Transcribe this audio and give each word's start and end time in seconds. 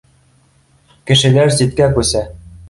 Кешеләр 1.11 1.53
ситкә 1.59 1.91
күсә 1.99 2.25